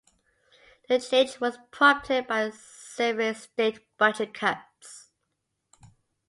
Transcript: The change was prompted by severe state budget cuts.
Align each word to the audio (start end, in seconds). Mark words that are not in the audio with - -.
The 0.89 0.97
change 0.99 1.39
was 1.39 1.59
prompted 1.69 2.25
by 2.25 2.49
severe 2.49 3.35
state 3.35 3.85
budget 3.99 4.33
cuts. 4.33 5.11